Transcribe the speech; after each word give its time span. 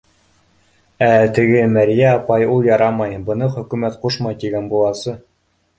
Ә 1.07 1.09
теге 1.39 1.61
мәрйә 1.75 2.07
апай 2.15 2.49
ул 2.55 2.67
ярамай, 2.71 3.17
быны 3.31 3.53
хөкүмәт 3.59 4.05
ҡушмай, 4.07 4.41
тигән 4.47 4.71
буласы. 4.75 5.21